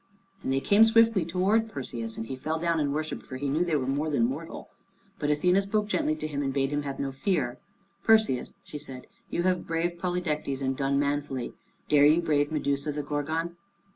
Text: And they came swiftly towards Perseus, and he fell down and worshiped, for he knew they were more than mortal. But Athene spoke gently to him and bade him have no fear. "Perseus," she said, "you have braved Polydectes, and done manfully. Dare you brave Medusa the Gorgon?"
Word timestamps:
And 0.41 0.51
they 0.51 0.59
came 0.61 0.83
swiftly 0.83 1.25
towards 1.25 1.71
Perseus, 1.71 2.17
and 2.17 2.25
he 2.25 2.35
fell 2.35 2.57
down 2.57 2.79
and 2.79 2.91
worshiped, 2.91 3.23
for 3.23 3.37
he 3.37 3.47
knew 3.47 3.63
they 3.63 3.75
were 3.75 3.85
more 3.85 4.09
than 4.09 4.25
mortal. 4.25 4.67
But 5.19 5.29
Athene 5.29 5.61
spoke 5.61 5.85
gently 5.85 6.15
to 6.15 6.27
him 6.27 6.41
and 6.41 6.51
bade 6.51 6.71
him 6.71 6.81
have 6.81 6.97
no 6.99 7.11
fear. 7.11 7.59
"Perseus," 8.03 8.55
she 8.63 8.79
said, 8.79 9.05
"you 9.29 9.43
have 9.43 9.67
braved 9.67 9.99
Polydectes, 9.99 10.59
and 10.61 10.75
done 10.75 10.97
manfully. 10.97 11.53
Dare 11.87 12.07
you 12.07 12.19
brave 12.19 12.51
Medusa 12.51 12.91
the 12.91 13.03
Gorgon?" 13.03 13.57